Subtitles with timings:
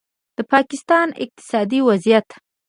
[0.37, 2.27] د پاکستان اقتصادي وضعیت